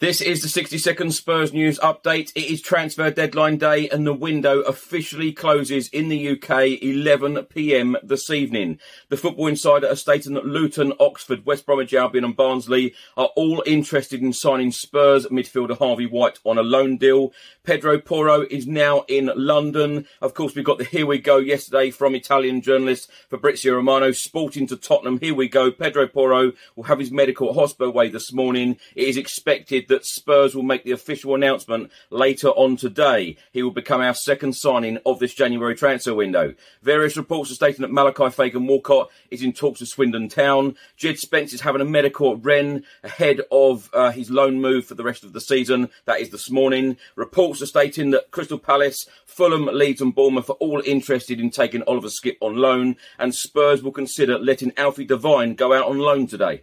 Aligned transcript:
This 0.00 0.22
is 0.22 0.40
the 0.40 0.48
60 0.48 0.78
second 0.78 1.12
Spurs 1.12 1.52
news 1.52 1.78
update. 1.80 2.32
It 2.34 2.50
is 2.50 2.62
transfer 2.62 3.10
deadline 3.10 3.58
day 3.58 3.86
and 3.90 4.06
the 4.06 4.14
window 4.14 4.60
officially 4.62 5.30
closes 5.30 5.88
in 5.88 6.08
the 6.08 6.30
UK 6.30 6.82
11 6.82 7.44
pm 7.50 7.98
this 8.02 8.30
evening. 8.30 8.78
The 9.10 9.18
Football 9.18 9.48
Insider 9.48 9.88
are 9.88 9.96
stating 9.96 10.32
that 10.32 10.46
Luton, 10.46 10.94
Oxford, 10.98 11.44
West 11.44 11.66
Bromwich 11.66 11.92
Albion 11.92 12.24
and 12.24 12.34
Barnsley 12.34 12.94
are 13.18 13.28
all 13.36 13.62
interested 13.66 14.22
in 14.22 14.32
signing 14.32 14.72
Spurs 14.72 15.26
midfielder 15.26 15.76
Harvey 15.76 16.06
White 16.06 16.38
on 16.44 16.56
a 16.56 16.62
loan 16.62 16.96
deal. 16.96 17.34
Pedro 17.62 17.98
Porro 17.98 18.46
is 18.50 18.66
now 18.66 19.04
in 19.06 19.30
London. 19.36 20.06
Of 20.22 20.32
course, 20.32 20.54
we 20.54 20.62
got 20.62 20.78
the 20.78 20.84
Here 20.84 21.04
We 21.04 21.18
Go 21.18 21.36
yesterday 21.36 21.90
from 21.90 22.14
Italian 22.14 22.62
journalist 22.62 23.10
Fabrizio 23.28 23.74
Romano, 23.74 24.12
sporting 24.12 24.66
to 24.68 24.78
Tottenham. 24.78 25.20
Here 25.20 25.34
we 25.34 25.46
go. 25.46 25.70
Pedro 25.70 26.06
Porro 26.08 26.52
will 26.74 26.84
have 26.84 27.00
his 27.00 27.12
medical 27.12 27.50
at 27.50 27.54
Hotspur 27.54 27.90
Way 27.90 28.08
this 28.08 28.32
morning. 28.32 28.78
It 28.96 29.06
is 29.06 29.18
expected 29.18 29.89
that 29.90 30.06
Spurs 30.06 30.54
will 30.54 30.62
make 30.62 30.84
the 30.84 30.92
official 30.92 31.34
announcement 31.34 31.90
later 32.08 32.48
on 32.48 32.76
today. 32.76 33.36
He 33.52 33.62
will 33.62 33.70
become 33.70 34.00
our 34.00 34.14
second 34.14 34.54
signing 34.54 34.98
of 35.04 35.18
this 35.18 35.34
January 35.34 35.74
transfer 35.74 36.14
window. 36.14 36.54
Various 36.82 37.16
reports 37.16 37.50
are 37.50 37.54
stating 37.54 37.82
that 37.82 37.92
Malachi 37.92 38.30
Fagan 38.30 38.66
Walcott 38.66 39.10
is 39.30 39.42
in 39.42 39.52
talks 39.52 39.80
with 39.80 39.88
Swindon 39.88 40.28
Town. 40.28 40.76
Jed 40.96 41.18
Spence 41.18 41.52
is 41.52 41.60
having 41.60 41.82
a 41.82 41.84
medical 41.84 42.32
at 42.32 42.44
Rennes 42.44 42.84
ahead 43.04 43.40
of 43.52 43.90
uh, 43.92 44.10
his 44.10 44.30
loan 44.30 44.60
move 44.60 44.86
for 44.86 44.94
the 44.94 45.04
rest 45.04 45.24
of 45.24 45.32
the 45.32 45.40
season. 45.40 45.90
That 46.06 46.20
is 46.20 46.30
this 46.30 46.50
morning. 46.50 46.96
Reports 47.16 47.60
are 47.60 47.66
stating 47.66 48.10
that 48.12 48.30
Crystal 48.30 48.58
Palace, 48.58 49.06
Fulham, 49.26 49.66
Leeds, 49.66 50.00
and 50.00 50.14
Bournemouth 50.14 50.50
are 50.50 50.54
all 50.54 50.80
interested 50.86 51.40
in 51.40 51.50
taking 51.50 51.82
Oliver 51.82 52.08
Skipp 52.08 52.36
on 52.40 52.56
loan, 52.56 52.96
and 53.18 53.34
Spurs 53.34 53.82
will 53.82 53.92
consider 53.92 54.38
letting 54.38 54.72
Alfie 54.76 55.04
Devine 55.04 55.54
go 55.54 55.72
out 55.72 55.86
on 55.86 55.98
loan 55.98 56.26
today. 56.26 56.62